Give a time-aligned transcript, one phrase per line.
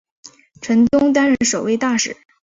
[0.61, 2.17] 陈东担任首位大使。